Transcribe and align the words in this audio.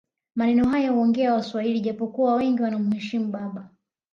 Maneno 0.35 0.69
haya 0.69 0.91
huongea 0.91 1.33
waswahili 1.33 1.79
japo 1.79 2.07
kuwa 2.07 2.35
wengi 2.35 2.61
wanamheshimu 2.63 3.27
baba 3.27 3.69